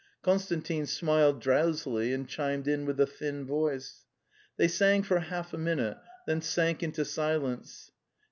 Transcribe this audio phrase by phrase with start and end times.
[0.23, 4.03] Konstantin smiled drowsily and chimed in with a thin voice.
[4.57, 7.91] They sang for half a minute, then sank into silence.